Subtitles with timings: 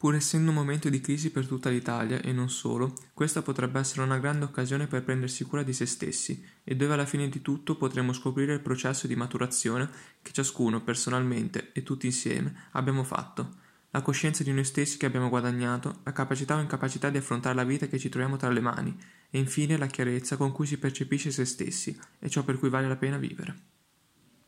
[0.00, 4.00] Pur essendo un momento di crisi per tutta l'Italia, e non solo, questa potrebbe essere
[4.00, 7.76] una grande occasione per prendersi cura di se stessi, e dove alla fine di tutto
[7.76, 9.90] potremo scoprire il processo di maturazione
[10.22, 13.56] che ciascuno, personalmente e tutti insieme, abbiamo fatto.
[13.90, 17.64] La coscienza di noi stessi che abbiamo guadagnato, la capacità o incapacità di affrontare la
[17.64, 18.98] vita che ci troviamo tra le mani,
[19.28, 22.88] e infine la chiarezza con cui si percepisce se stessi e ciò per cui vale
[22.88, 23.69] la pena vivere.